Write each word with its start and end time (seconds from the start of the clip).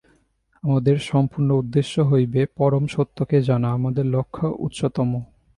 আমাদের 0.63 0.95
সম্পূর্ণ 1.01 1.49
উদ্দেশ্য 1.51 1.95
হইবে 2.01 2.41
পরমসত্যকে 2.57 3.37
জানা, 3.41 3.69
আমাদের 3.71 4.05
লক্ষ্য 4.05 4.45
উচ্চতম। 4.59 5.09